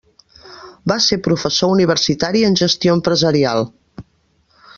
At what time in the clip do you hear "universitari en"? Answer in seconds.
1.75-2.57